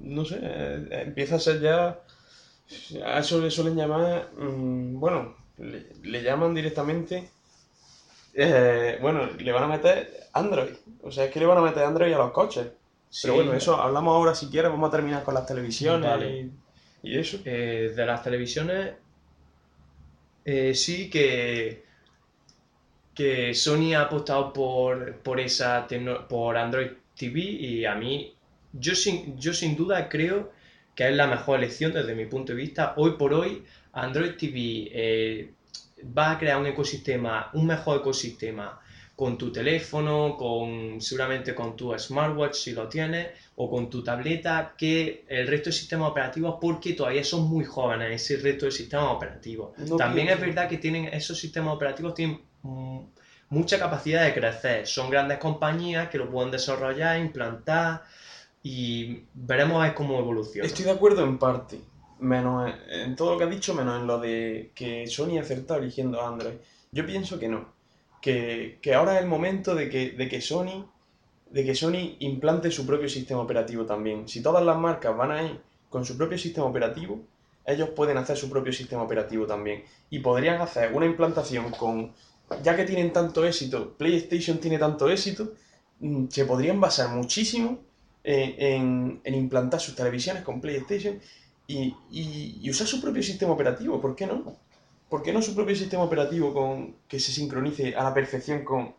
[0.00, 1.98] No sé, eh, empieza a ser ya,
[3.04, 7.30] a eso le suelen llamar, mm, bueno, le, le llaman directamente,
[8.34, 11.84] eh, bueno, le van a meter Android, o sea, es que le van a meter
[11.84, 12.66] Android a los coches.
[13.20, 13.40] Pero Sí.
[13.40, 16.50] bueno, eso hablamos ahora si quieres, vamos a terminar con las televisiones Vale.
[17.02, 17.38] y, y eso.
[17.44, 18.94] Eh, de las televisiones,
[20.44, 21.84] eh, sí que,
[23.14, 25.86] que Sony ha apostado por, por esa
[26.28, 28.34] por Android TV y a mí,
[28.72, 30.52] yo sin, yo sin duda creo
[30.94, 32.94] que es la mejor elección desde mi punto de vista.
[32.96, 33.64] Hoy por hoy,
[33.96, 35.50] Android TV eh,
[36.16, 38.78] va a crear un ecosistema, un mejor ecosistema
[39.16, 44.74] con tu teléfono, con seguramente con tu smartwatch si lo tienes, o con tu tableta,
[44.76, 49.06] que el resto de sistemas operativos, porque todavía son muy jóvenes ese resto de sistemas
[49.16, 49.70] operativos.
[49.78, 52.98] No También pienso- es verdad que tienen esos sistemas operativos tienen mm,
[53.48, 54.86] mucha capacidad de crecer.
[54.86, 58.02] Son grandes compañías que lo pueden desarrollar, implantar
[58.62, 60.66] y veremos a ver cómo evoluciona.
[60.66, 61.78] Estoy de acuerdo en parte,
[62.18, 66.20] menos en, todo lo que has dicho, menos en lo de que Sony acertado eligiendo
[66.24, 66.54] Android.
[66.92, 67.68] Yo pienso que no,
[68.20, 70.86] que, que ahora es el momento de que, de que Sony,
[71.50, 74.28] de que Sony implante su propio sistema operativo también.
[74.28, 77.20] Si todas las marcas van a ir con su propio sistema operativo,
[77.64, 79.84] ellos pueden hacer su propio sistema operativo también.
[80.10, 82.12] Y podrían hacer una implantación con,
[82.62, 85.52] ya que tienen tanto éxito, PlayStation tiene tanto éxito,
[86.00, 87.78] mm, se podrían basar muchísimo
[88.24, 91.18] en, en- en implantar sus televisiones con PlayStation
[91.66, 94.00] y, y- usar su propio sistema operativo.
[94.00, 94.56] ¿Por qué no?
[95.08, 98.94] ¿Por qué no su propio sistema operativo con, que se sincronice a la perfección con,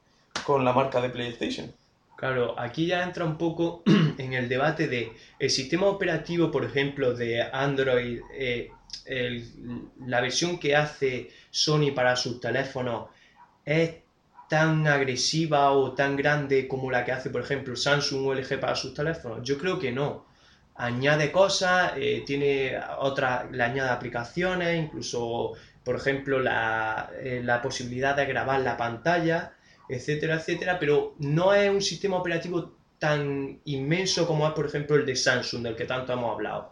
[0.45, 1.73] con la marca de PlayStation?
[2.15, 3.83] Claro, aquí ya entra un poco
[4.17, 8.71] en el debate de el sistema operativo, por ejemplo, de Android, eh,
[9.05, 13.09] el- la versión que hace Sony para sus teléfonos
[13.65, 13.95] es
[14.47, 18.75] tan agresiva o tan grande como la que hace, por ejemplo, Samsung o LG para
[18.75, 19.41] sus teléfonos.
[19.47, 20.26] Yo creo que no.
[20.77, 28.15] Añade cosas, eh, tiene otra, le añade aplicaciones, incluso, por ejemplo, la, eh, la posibilidad
[28.15, 29.53] de grabar la pantalla
[29.89, 35.05] etcétera, etcétera, pero no es un sistema operativo tan inmenso como es, por ejemplo, el
[35.05, 36.71] de Samsung, del que tanto hemos hablado.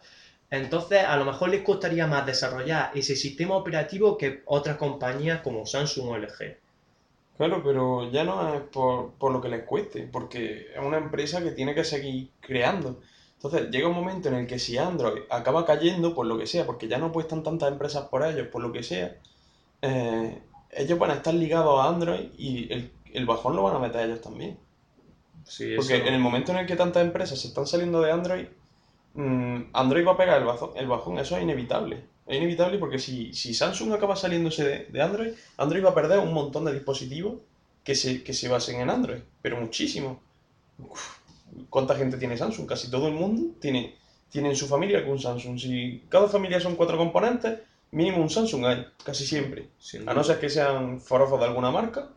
[0.50, 5.66] Entonces, a lo mejor les costaría más desarrollar ese sistema operativo que otras compañías como
[5.66, 6.58] Samsung o LG.
[7.38, 11.44] Claro, pero ya no es por, por lo que les cueste, porque es una empresa
[11.44, 13.02] que tiene que seguir creando.
[13.46, 16.66] Entonces llega un momento en el que si Android acaba cayendo por lo que sea,
[16.66, 19.18] porque ya no apuestan tantas empresas por ellos, por lo que sea,
[19.82, 23.80] eh, ellos van a estar ligados a Android y el, el bajón lo van a
[23.80, 24.60] meter ellos también.
[25.46, 28.12] Sí, Porque eso- en el momento en el que tantas empresas se están saliendo de
[28.12, 28.46] Android,
[29.16, 32.10] mm, Android va a pegar el bajón, el bajón, eso es inevitable.
[32.28, 36.20] Es inevitable porque si, si Samsung acaba saliéndose de, de Android, Android va a perder
[36.20, 37.42] un montón de dispositivos
[37.84, 40.22] que se, que se basen en Android, pero muchísimo.
[40.78, 41.02] Uf,
[41.70, 42.68] ¿Cuánta gente tiene Samsung?
[42.68, 43.96] Casi todo el mundo tiene,
[44.30, 45.58] tiene en su familia algún Samsung.
[45.60, 47.60] Si cada familia son cuatro componentes,
[47.92, 49.70] mínimo un Samsung hay, casi siempre.
[50.06, 52.10] A no ser que sean forofos de alguna marca,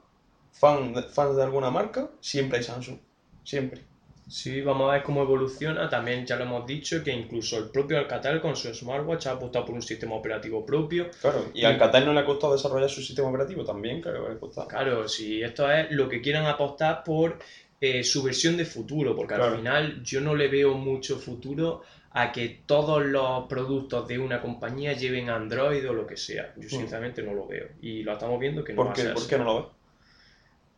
[0.53, 2.99] fan de- fans de alguna marca, siempre hay Samsung.
[3.45, 3.85] Siempre.
[4.31, 5.89] Sí, vamos a ver cómo evoluciona.
[5.89, 9.65] También ya lo hemos dicho que incluso el propio Alcatel con su smartwatch ha apostado
[9.65, 11.07] por un sistema operativo propio.
[11.23, 11.47] Claro.
[11.55, 14.39] Y Y- Alcatel no le ha costado desarrollar su sistema operativo también, claro le ha
[14.39, 14.69] costado.
[14.69, 17.39] Claro, si esto es lo que quieran apostar por
[17.81, 19.45] eh, su versión de futuro, porque Claro.
[19.45, 24.41] al final yo no le veo mucho futuro a que todos los productos de una
[24.41, 26.53] compañía lleven Android o lo que sea.
[26.57, 27.69] Yo sinceramente no lo veo.
[27.81, 29.29] Y lo estamos viendo que no va ¿Por a qué, ser ¿Por así.
[29.29, 29.65] qué no lo ves?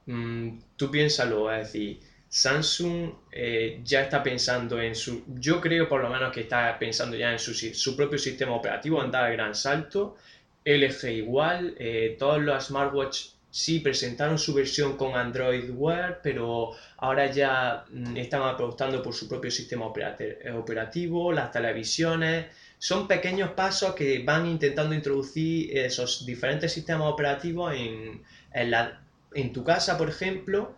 [0.06, 6.00] Mm, tú piénsalo, es decir, Samsung eh, ya está pensando en su, yo creo por
[6.02, 9.32] lo menos que está pensando ya en su, su propio sistema operativo, han dado el
[9.34, 10.16] gran salto,
[10.64, 17.30] LG igual, eh, todos los smartwatch sí presentaron su versión con Android Wear, pero ahora
[17.30, 22.46] ya mm, están apostando por su propio sistema operativo, las televisiones,
[22.78, 29.00] son pequeños pasos que van intentando introducir esos diferentes sistemas operativos en, en la,
[29.34, 30.74] en tu casa, por ejemplo,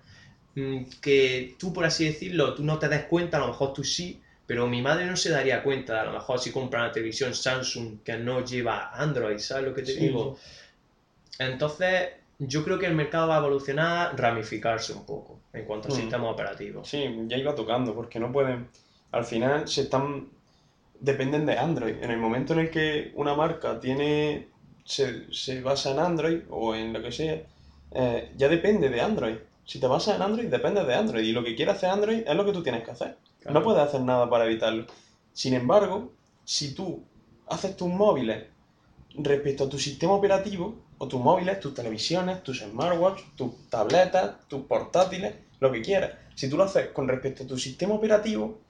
[0.54, 3.84] mm, que tú, por así decirlo, tú no te des cuenta, a lo mejor tú
[3.84, 7.34] sí, pero mi madre no se daría cuenta, a lo mejor si compra una televisión
[7.34, 10.00] Samsung que no lleva Android, ¿sabes lo que te Sí.
[10.00, 10.38] digo?
[11.38, 12.08] Entonces,
[12.46, 15.94] yo creo que el mercado va a evolucionar, ramificarse un poco en cuanto a Mm.
[15.94, 16.88] sistemas operativos.
[16.88, 18.68] Sí, ya iba tocando, porque no pueden.
[19.12, 20.28] Al final se están.
[21.00, 21.96] Dependen de Android.
[22.02, 24.48] En el momento en el que una marca tiene.
[24.84, 27.40] se, se basa en Android o en lo que sea,
[27.92, 29.36] eh, ya depende de Android.
[29.64, 31.22] Si te basas en Android, depende de Android.
[31.24, 33.16] Y lo que quiere hacer Android es lo que tú tienes que hacer.
[33.40, 33.60] Claro.
[33.60, 34.86] No puedes hacer nada para evitarlo.
[35.32, 36.10] Sin embargo,
[36.44, 37.04] si tú
[37.48, 38.44] haces tus móviles
[39.14, 44.62] respecto a tu sistema operativo, o tus móviles, tus televisiones, tus smartwatches, tus tabletas, tus
[44.66, 48.60] portátiles, lo que quieras, si tú lo haces con respecto a tu sistema operativo,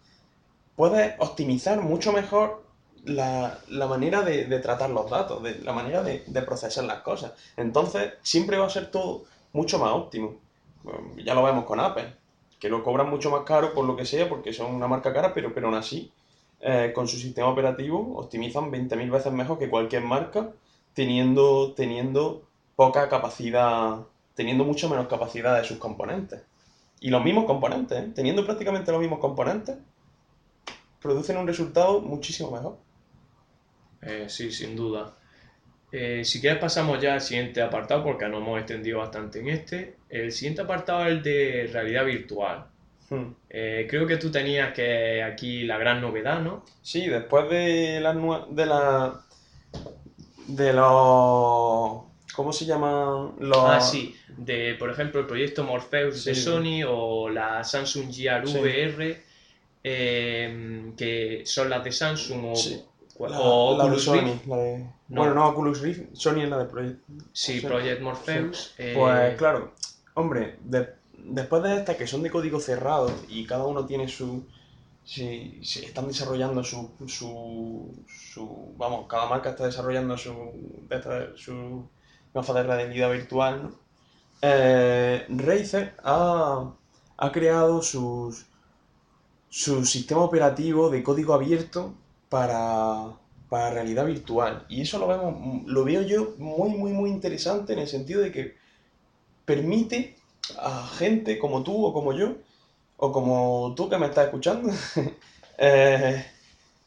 [0.75, 2.65] puedes optimizar mucho mejor
[3.05, 7.03] la, la manera de, de tratar los datos, de, la manera de, de procesar las
[7.03, 7.33] cosas.
[7.59, 10.37] Entonces, siempre va a ser todo mucho más óptimo.
[11.23, 12.15] Ya lo vemos con Apple,
[12.59, 15.35] que lo cobran mucho más caro por lo que sea, porque son una marca cara,
[15.35, 16.11] pero, pero aún así,
[16.61, 20.49] eh, con su sistema operativo, optimizan 20.000 veces mejor que cualquier marca,
[20.95, 24.01] teniendo, teniendo poca capacidad,
[24.35, 26.43] teniendo mucho menos capacidad de sus componentes.
[27.01, 28.13] Y los mismos componentes, ¿eh?
[28.15, 29.77] teniendo prácticamente los mismos componentes,
[31.01, 32.79] producen un resultado muchísimo mejor.
[34.03, 35.13] Eh, sí, sin duda.
[35.91, 39.97] Eh, si quieres pasamos ya al siguiente apartado porque nos hemos extendido bastante en este.
[40.09, 42.67] El siguiente apartado es el de realidad virtual.
[43.11, 43.35] Hmm.
[43.51, 46.65] Eh, creo que tú tenías que aquí la gran novedad, ¿no?
[46.81, 48.15] Sí, después de la
[48.49, 49.21] de la
[50.47, 52.03] de los
[52.35, 56.35] ¿cómo se llaman los Ah, sí, de por ejemplo el proyecto Morpheus de.
[56.35, 58.27] Sony o la Samsung Sí.
[58.29, 59.23] VR,
[59.85, 62.83] eh, que son las de Samsung o, Sí.
[63.19, 64.47] o la, Oculus la de Sony, Rift.
[64.47, 64.79] la de-
[65.09, 65.21] No.
[65.21, 67.01] bueno, no Oculus Rift, Sony es la de Project.
[67.33, 67.61] Sí.
[67.61, 68.75] Project Morpheus.
[68.79, 69.73] eh, Pues claro,
[70.15, 74.47] hombre, de- después de estas que son de código cerrado y cada uno tiene su
[75.05, 80.33] si, si están desarrollando su, su, su vamos, cada marca está desarrollando su,
[81.37, 81.89] su
[82.35, 83.83] gafas de realidad virtual, ¿no?
[84.45, 86.73] Eh, Razer ha,
[87.17, 88.47] ha creado sus,
[89.49, 91.95] su sistema operativo de código abierto
[92.29, 93.13] para,
[93.49, 94.67] para realidad virtual.
[94.69, 98.33] Y eso lo vemos, lo veo yo muy, muy, muy interesante en el sentido de
[98.33, 98.57] que
[99.45, 100.17] permite
[100.59, 102.37] a gente como tú o como yo,
[103.05, 104.71] o como tú que me estás escuchando,
[105.59, 106.25] eh,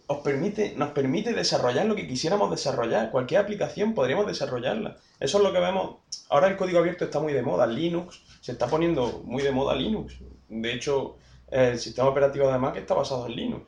[0.08, 3.12] os permite, nos permite desarrollar lo que quisiéramos desarrollar.
[3.12, 4.98] Cualquier aplicación podríamos desarrollarla.
[5.20, 5.98] Eso es lo que vemos.
[6.30, 7.66] Ahora el código abierto está muy de moda.
[7.68, 10.16] Linux se está poniendo muy de moda Linux.
[10.48, 11.18] De hecho,
[11.52, 13.66] el sistema operativo de Mac está basado en Linux.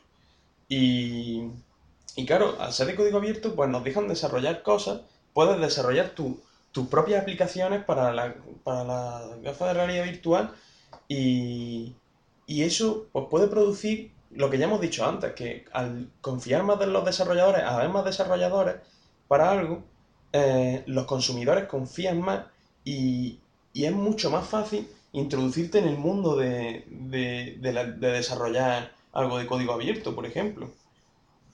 [0.70, 1.44] Y,
[2.16, 5.02] y claro, al ser de código abierto, pues nos dejan desarrollar cosas.
[5.34, 6.40] Puedes desarrollar tu-
[6.72, 10.52] tus propias aplicaciones para la, para la gafa de realidad virtual
[11.08, 11.96] y,
[12.48, 16.82] y eso pues, puede producir lo que ya hemos dicho antes, que al confiar más
[16.82, 18.78] en los desarrolladores, a haber más desarrolladores
[19.28, 19.84] para algo,
[20.34, 22.46] eh, los consumidores confían más
[22.86, 23.42] y,
[23.74, 28.94] y es mucho más fácil introducirte en el mundo de, de- de la- de desarrollar
[29.14, 30.76] algo de código abierto, por ejemplo.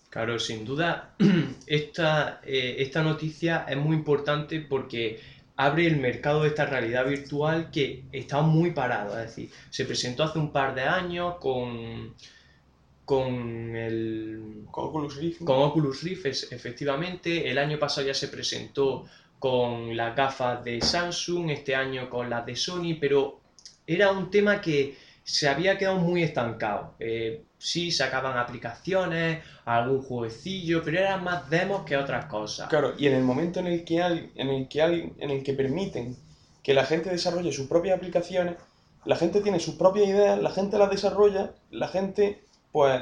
[0.10, 1.15] Claro, sin duda,
[1.67, 5.19] esta, eh, esta noticia es muy importante porque
[5.55, 9.17] abre el mercado de esta realidad virtual que está muy parado.
[9.19, 12.13] Es decir, se presentó hace un par de años con,
[13.05, 15.43] con el Con Oculus Rift.
[15.43, 17.49] con Oculus Rift, es- efectivamente.
[17.49, 19.05] El año pasado ya se presentó
[19.39, 23.39] con las gafas de Samsung, este año con las de Sony, pero
[23.85, 26.95] era un tema que se había quedado muy estancado.
[26.99, 32.67] Eh, sí, sacaban aplicaciones, algún jueguecillo, pero eran más demos que otras cosas.
[32.69, 35.43] Claro, y en el momento en el que al- en el que al- en el
[35.43, 36.17] que permiten
[36.62, 38.55] que la gente desarrolle sus propias aplicaciones,
[39.05, 43.01] la gente tiene sus propias ideas, la gente las desarrolla, la gente pues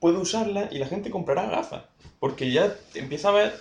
[0.00, 1.84] puede usarlas y la gente comprará gafas,
[2.18, 3.52] porque ya empieza a haber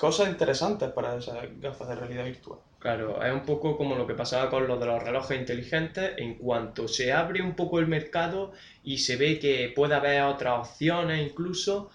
[0.00, 2.58] cosas interesantes para esas gafas de realidad virtual.
[2.78, 6.36] Claro, es un poco como lo que pasaba con los de los relojes inteligentes, en
[6.36, 11.30] cuanto se abre un poco el mercado y se ve que puede haber otras opciones
[11.30, 11.90] incluso,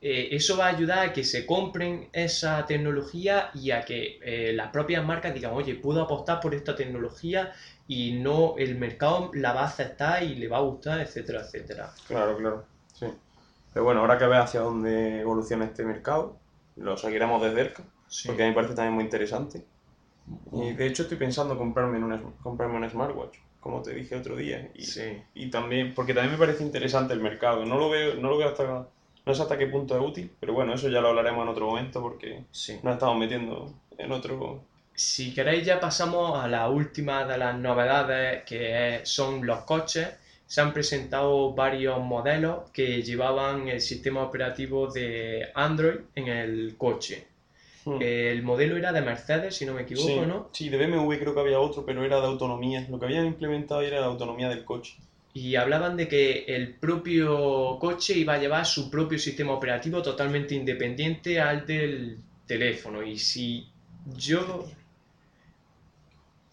[0.00, 4.52] eh, eso va a ayudar a que se compren esa tecnología y a que eh,
[4.52, 7.52] las propias marcas digan, oye, puedo apostar por esta tecnología
[7.88, 11.92] y no el mercado la va a aceptar y le va a gustar, etcétera, etcétera.
[12.06, 13.06] Claro, claro, sí.
[13.74, 16.39] Pero bueno, ahora que ver hacia dónde evoluciona este mercado,
[16.80, 18.26] lo seguiremos de cerca, Sí.
[18.28, 19.64] porque a mí me parece también muy interesante.
[20.52, 24.36] Y de hecho estoy pensando comprarme en una, comprarme un smartwatch, como te dije otro
[24.36, 24.70] día.
[24.74, 25.22] Y, Sí.
[25.34, 27.64] y también, porque también me parece interesante el mercado.
[27.64, 28.86] No lo veo, no lo veo hasta,
[29.26, 31.66] no sé hasta qué punto es útil, pero bueno, eso ya lo hablaremos en otro
[31.66, 32.78] momento porque Sí.
[32.82, 34.62] nos estamos metiendo en otro...
[34.94, 40.08] Si queréis ya pasamos a la última de las novedades que son los coches.
[40.50, 47.28] Se han presentado varios modelos que llevaban el sistema operativo de Android en el coche.
[47.84, 47.98] Hmm.
[48.00, 50.48] El modelo era de Mercedes, si no me equivoco, sí, ¿no?
[50.50, 52.84] sí, de BMW creo que había otro, pero era de autonomía.
[52.90, 54.96] Lo que habían implementado era la autonomía del coche.
[55.34, 60.56] Y hablaban de que el propio coche iba a llevar su propio sistema operativo totalmente
[60.56, 63.04] independiente al del teléfono.
[63.04, 63.68] Y si
[64.16, 64.66] yo...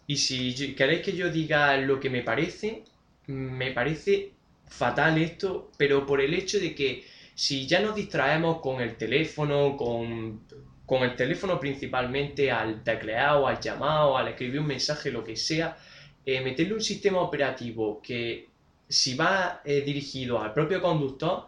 [0.06, 2.84] Y si queréis que yo diga lo que me parece,
[3.28, 4.32] me parece
[4.66, 9.76] fatal esto, pero por el hecho de que si ya nos distraemos con el teléfono,
[9.76, 10.40] con,
[10.84, 15.76] con el teléfono principalmente al tecleado, al llamado, al escribir un mensaje, lo que sea,
[16.26, 18.48] eh, meterle un sistema operativo que
[18.88, 21.46] si va eh, dirigido al propio conductor,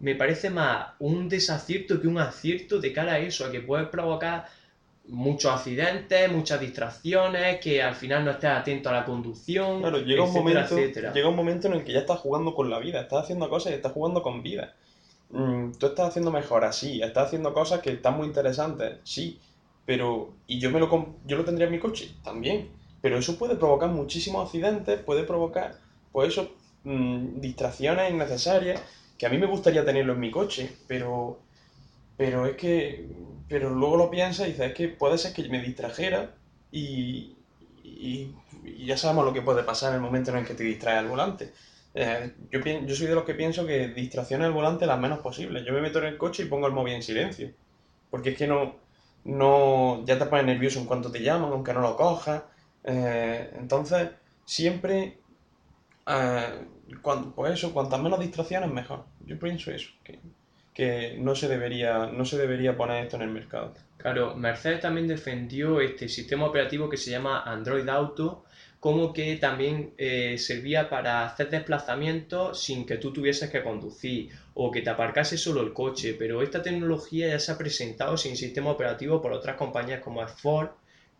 [0.00, 3.86] me parece más un desacierto que un acierto de cara a eso, a que puede
[3.86, 4.46] provocar
[5.08, 10.22] muchos accidentes, muchas distracciones, que al final no estés atento a la conducción, Claro, llega
[10.22, 11.12] un, etcétera, momento, etcétera.
[11.12, 13.72] llega un momento en el que ya estás jugando con la vida, estás haciendo cosas
[13.72, 14.74] y estás jugando con vida.
[15.30, 19.38] Mm, tú estás haciendo mejoras, sí, estás haciendo cosas que están muy interesantes, sí,
[19.86, 20.30] pero...
[20.46, 20.88] ¿Y yo, me lo,
[21.26, 22.10] yo lo tendría en mi coche?
[22.22, 22.68] También.
[23.00, 25.74] Pero eso puede provocar muchísimos accidentes, puede provocar,
[26.12, 26.52] pues eso,
[26.84, 28.80] mm, distracciones innecesarias,
[29.18, 31.38] que a mí me gustaría tenerlo en mi coche, pero...
[32.16, 33.08] Pero es que...
[33.48, 36.34] Pero luego lo piensas y dices, es que puede ser que me distrajera
[36.70, 37.36] y,
[37.82, 40.64] y, y ya sabemos lo que puede pasar en el momento en el que te
[40.64, 41.52] distraes al volante.
[41.94, 45.64] Eh, yo, yo soy de los que pienso que distracciones al volante las menos posibles.
[45.66, 47.52] Yo me meto en el coche y pongo el móvil en silencio.
[48.10, 48.76] Porque es que no,
[49.24, 52.42] no, ya te pones nervioso en cuanto te llaman, aunque no lo cojas.
[52.84, 54.10] Eh, entonces,
[54.44, 55.20] siempre,
[56.06, 56.66] eh,
[57.02, 59.06] cuan- pues eso, cuantas menos distracciones, mejor.
[59.20, 60.20] Yo pienso eso, que,
[60.74, 63.74] que no se debería, no se debería poner esto en el mercado.
[63.98, 68.44] Claro, Mercedes también defendió este sistema operativo que se llama Android Auto,
[68.80, 74.72] como que también eh, servía para hacer desplazamientos sin que tú tuvieses que conducir o
[74.72, 78.70] que te aparcase solo el coche, pero esta tecnología ya se ha presentado sin sistema
[78.72, 80.70] operativo por otras compañías como Ford,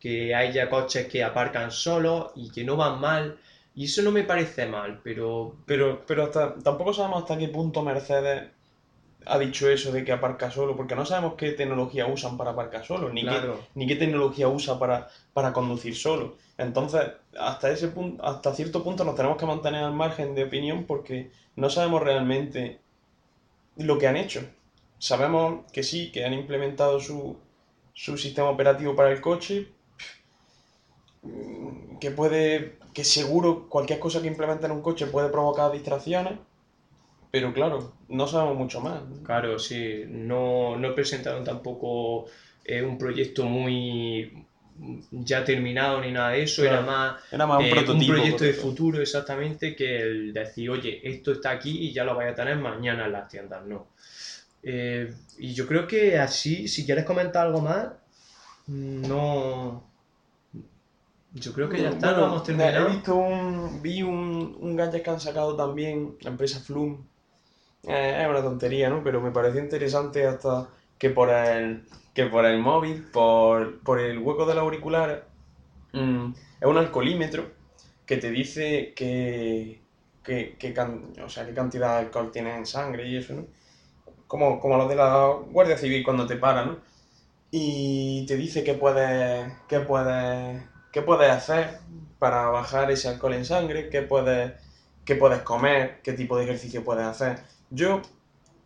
[0.00, 3.38] que hay ya coches que aparcan solos y que no van mal,
[3.76, 7.82] y eso no me parece mal, pero Pero, pero hasta, tampoco sabemos hasta qué punto
[7.82, 8.50] Mercedes
[9.26, 12.84] ha dicho eso de que aparca solo, porque no sabemos qué tecnología usan para aparcar
[12.84, 13.56] solo, ni, Claro.
[13.56, 16.36] qué, ni qué tecnología usa para, para conducir solo.
[16.58, 17.02] Entonces,
[17.38, 21.30] hasta ese punto, hasta cierto punto nos tenemos que mantener al margen de opinión porque
[21.56, 22.80] no sabemos realmente
[23.76, 24.42] lo que han hecho.
[24.98, 27.36] Sabemos que sí, que han implementado su,
[27.94, 29.68] su sistema operativo para el coche,
[32.00, 36.34] que puede, que seguro cualquier cosa que implementen en un coche puede provocar distracciones,
[37.32, 39.00] pero claro, no sabemos mucho más.
[39.24, 42.26] Claro, sí, no, no presentaron tampoco
[42.64, 44.46] eh, un proyecto muy
[45.10, 48.12] ya terminado ni nada de eso, era más Era más un eh, prototipo.
[48.14, 52.32] proyecto de futuro exactamente que el decir, oye, esto está aquí y ya lo vais
[52.32, 53.88] a tener mañana en las tiendas, no.
[54.62, 57.88] Eh, y yo creo que así, si quieres comentar algo más,
[58.66, 59.90] no...
[61.34, 62.88] Yo creo que ya está, Bueno, lo hemos He terminado.
[62.90, 66.98] visto un, vi un, un gadget que han sacado también, la empresa Flume.
[67.86, 69.02] Eh, es una tontería, ¿no?
[69.02, 70.68] Pero me pareció interesante hasta
[70.98, 75.26] que por el, que por el móvil, por, por el hueco del auricular,
[75.92, 77.52] mm, es un alcoholímetro
[78.06, 79.82] que te dice que,
[80.24, 83.46] qué can- o sea, qué cantidad de alcohol tienes en sangre y eso, ¿no?
[84.26, 86.78] Como, como los de la Guardia Civil cuando te paran, ¿no?
[87.50, 90.62] Y te dice qué puedes, qué puedes,
[90.92, 91.80] qué puedes hacer
[92.18, 94.52] para bajar ese alcohol en sangre, qué puedes,
[95.04, 97.40] qué puedes comer, qué tipo de ejercicio puedes hacer.
[97.80, 98.02] Yo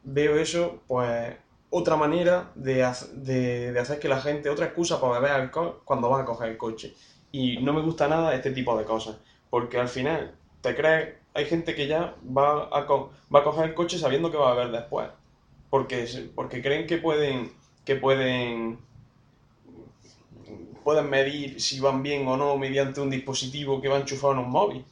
[0.03, 1.37] veo eso, pues,
[1.71, 2.75] otra manera de,
[3.15, 6.59] de, hacer que la gente, otra excusa para beber alcohol cuando vas a coger el
[6.59, 6.95] coche.
[7.33, 9.19] Y no me gusta nada este tipo de cosas,
[9.51, 13.67] porque al final te crees, hay gente que ya va a, co- va a coger
[13.71, 15.09] el coche sabiendo que va a beber después,
[15.71, 17.53] porque, porque creen que pueden,
[17.85, 18.81] que pueden,
[20.83, 24.51] pueden medir si van bien o no mediante un dispositivo que va enchufado en un
[24.51, 24.85] móvil.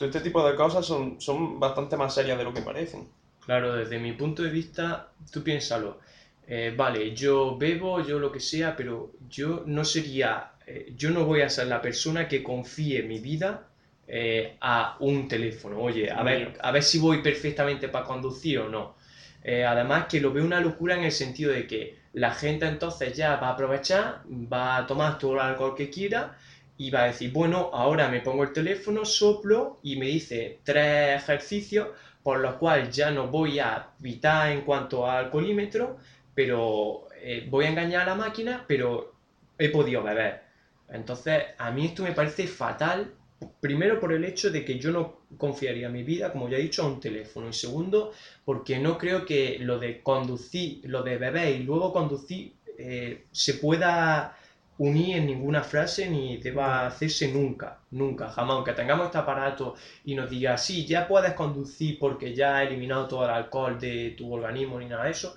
[0.00, 3.08] Todo este tipo de cosas son, son bastante más serias de lo que parecen.
[3.44, 5.98] Claro, desde mi punto de vista, tú piénsalo.
[6.46, 11.24] eh, vale, yo bebo, yo lo que sea, pero yo no sería, eh, yo no
[11.24, 13.68] voy a ser la persona que confíe mi vida
[14.08, 15.80] eh, a un teléfono.
[15.80, 18.96] Oye, a ver, a ver si voy perfectamente para conducir o no.
[19.42, 23.16] Eh, además que lo veo una locura en el sentido de que la gente entonces
[23.16, 26.36] ya va a aprovechar, va a tomar todo el alcohol que quiera
[26.80, 31.22] y va a decir, bueno, ahora me pongo el teléfono, soplo y me dice tres
[31.22, 31.88] ejercicios
[32.22, 35.98] por los cuales ya no voy a pitar en cuanto al alcoholímetro,
[36.34, 39.12] pero eh, voy a engañar a la máquina, pero
[39.58, 40.40] he podido beber.
[40.88, 43.12] Entonces, a mí esto me parece fatal,
[43.60, 46.82] primero por el hecho de que yo no confiaría mi vida, como ya he dicho,
[46.82, 48.12] a un teléfono, y segundo,
[48.42, 53.54] porque no creo que lo de conducir, lo de beber y luego conducir eh, se
[53.54, 54.34] pueda
[54.80, 59.74] unir en ninguna frase ni deba hacerse nunca, nunca, jamás, aunque tengamos este aparato
[60.04, 64.14] y nos diga, sí, ya puedes conducir porque ya ha eliminado todo el alcohol de
[64.16, 65.36] tu organismo ni nada de eso,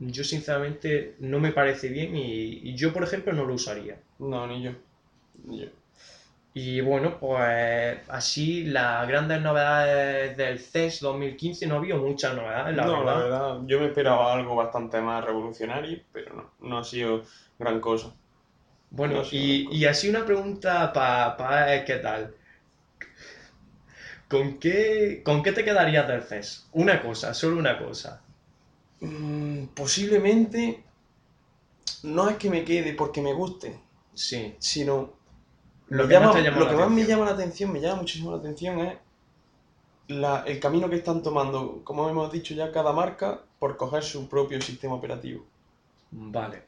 [0.00, 3.98] yo sinceramente no me parece bien y, y yo, por ejemplo, no lo usaría.
[4.18, 4.72] No, ni yo.
[5.44, 5.68] Ni yo.
[6.54, 12.76] Y bueno, pues así las grandes novedades del CES 2015 no ha habido muchas novedades,
[12.76, 13.06] la no, verdad.
[13.06, 17.22] la verdad, yo me esperaba algo bastante más revolucionario, pero no, no ha sido
[17.58, 18.12] gran cosa.
[18.94, 22.34] Bueno, y, y así una pregunta para ver qué tal.
[24.28, 26.66] ¿Con qué, ¿Con qué te quedarías del CES?
[26.72, 28.22] Una cosa, solo una cosa.
[29.00, 30.82] Mm, posiblemente
[32.04, 33.78] no es que me quede porque me guste,
[34.14, 34.54] Sí.
[34.58, 35.12] sino
[35.88, 38.78] Lo que llama- lo que más me llama la atención, me llama muchísimo la atención
[38.80, 38.98] es
[40.08, 44.28] la- el camino que están tomando, como hemos dicho ya, cada marca por coger su
[44.28, 45.44] propio sistema operativo.
[46.10, 46.62] Vale.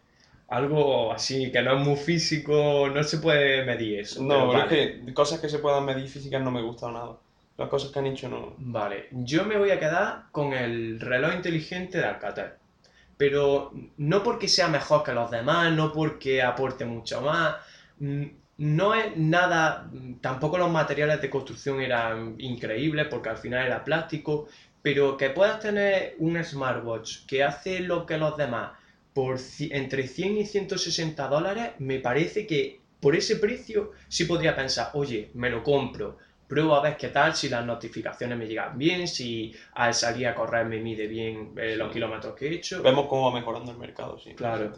[0.58, 4.22] Algo así que no es muy físico, no se puede medir eso.
[4.22, 4.62] No, pero vale.
[4.64, 4.66] es
[5.04, 7.16] que cosas que se puedan medir físicas no me gustan nada.
[7.56, 8.54] Las cosas que han hecho no.
[8.58, 12.52] Vale, yo me voy a quedar con el reloj inteligente de Alcatel.
[13.16, 17.56] Pero no porque sea mejor que los demás, no porque aporte mucho más.
[17.98, 18.24] mm,
[18.58, 23.82] No es nada, mm, tampoco los materiales de construcción eran increíbles porque al final era
[23.84, 24.48] plástico,
[24.82, 28.72] pero que puedas tener un smartwatch que hace lo que los demás
[29.14, 29.38] por
[29.70, 35.30] entre 100 y 160 dólares, me parece que por ese precio sí podría pensar, oye,
[35.34, 39.54] me lo compro, pruebo a ver qué tal, si las notificaciones me llegan bien, si
[39.74, 42.82] al salir a correr me mide bien eh, los kilómetros que he hecho.
[42.82, 44.34] Vemos cómo va mejorando el mercado, sí.
[44.34, 44.72] Claro.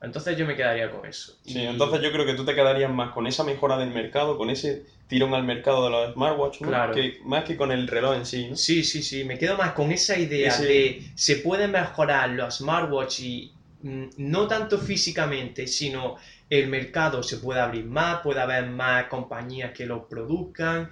[0.00, 1.36] Entonces yo me quedaría con eso.
[1.44, 4.38] Sí, Y- entonces yo creo que tú te quedarías más con esa mejora del mercado,
[4.38, 6.68] con ese tirón al mercado de los smartwatch, ¿no?
[6.68, 6.94] Claro.
[6.94, 8.56] Que, más que con el reloj en sí, ¿no?
[8.56, 12.58] Sí, sí, sí, me quedo más con esa idea Ese- de se pueden mejorar los
[12.58, 13.52] smartwatch y
[13.82, 16.16] no tanto físicamente, sino
[16.48, 20.90] el mercado se puede abrir más, puede haber más compañías que lo produzcan.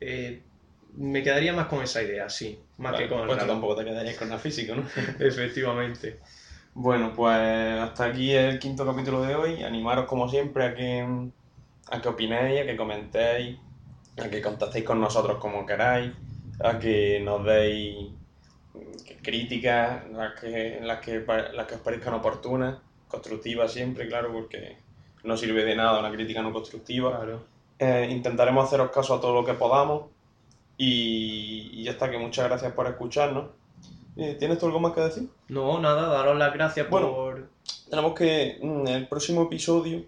[0.00, 0.42] eh,
[0.96, 3.84] me quedaría más con esa idea, sí, más Vale, que con el pues tampoco te
[3.84, 4.84] quedarías con la física, ¿no?
[5.20, 6.18] Efectivamente.
[6.74, 7.38] Bueno, pues
[7.80, 9.62] hasta aquí el quinto capítulo de hoy.
[9.62, 11.06] Animaros como siempre a que,
[11.90, 13.58] a que opinéis, a que comentéis,
[14.18, 16.12] a que contactéis con nosotros como queráis,
[16.62, 18.08] a que nos deis
[19.22, 24.76] críticas, las que, las que, las que os parezcan oportunas, constructivas siempre, claro, porque
[25.24, 27.16] no sirve de nada una crítica no constructiva.
[27.16, 27.42] Claro.
[27.78, 30.04] Eh, intentaremos haceros caso a todo lo que podamos
[30.76, 33.46] y, y ya está, que muchas gracias por escucharnos.
[34.16, 35.28] Eh, ¿Tienes tú algo más que decir?
[35.48, 37.08] No, nada, daros las gracias Bueno.
[37.14, 37.48] por...
[37.88, 40.02] Tenemos que mm, en el próximo episodio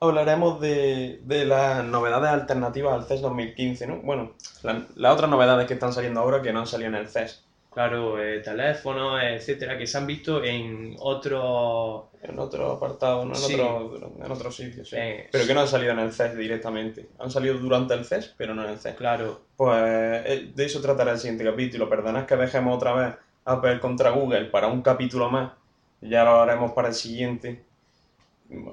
[0.00, 3.96] hablaremos de, de las novedades alternativas al CES 2015, ¿no?
[4.02, 7.08] Bueno, la- las otras novedades que están saliendo ahora que no han salido en el
[7.08, 7.44] CES,
[7.76, 12.04] Claro, eh, teléfonos, etcétera, que se han visto en otros...
[12.22, 13.34] en otro apartado, ¿no?
[13.34, 13.52] en, Sí.
[13.52, 14.96] otro, en otro sitio, sí.
[14.98, 17.06] Eh, Pero que no han salido en el CES directamente.
[17.18, 18.94] Han salido durante el CES, pero no en el CES.
[18.94, 21.86] Claro, Pues eh, de eso tratará el siguiente capítulo.
[21.86, 23.14] Perdonad que dejemos otra vez
[23.44, 25.52] Apple contra Google para un capítulo más.
[26.00, 27.62] Ya lo haremos para el siguiente.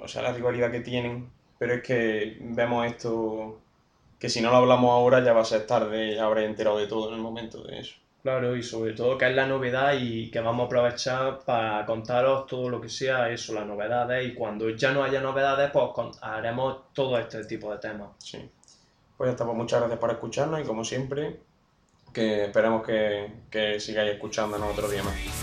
[0.02, 1.30] O sea, la rivalidad que tienen.
[1.60, 3.60] Pero es que vemos esto
[4.18, 6.88] que si no lo hablamos ahora ya va a ser tarde, ya habré enterado de
[6.88, 7.96] todo en el momento de eso.
[8.24, 12.48] Claro, y sobre todo que es la novedad y que vamos a aprovechar para contaros
[12.48, 16.94] todo lo que sea eso, las novedades, y cuando ya no haya novedades, pues haremos
[16.94, 18.12] todo este tipo de temas.
[18.20, 18.50] Sí.
[19.18, 21.38] Pues ya está, pues muchas gracias por escucharnos y como siempre,
[22.14, 25.43] que esperemos que, que sigáis escuchándonos otro día más.